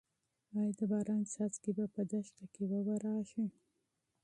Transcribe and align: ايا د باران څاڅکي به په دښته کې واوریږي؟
ايا 0.55 0.71
د 0.79 0.81
باران 0.91 1.21
څاڅکي 1.33 1.71
به 1.77 1.85
په 1.93 2.01
دښته 2.11 2.45
کې 2.53 2.63
واوریږي؟ 2.69 3.45